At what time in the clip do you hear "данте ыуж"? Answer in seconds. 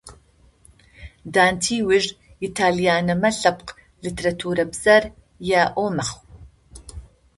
1.33-2.05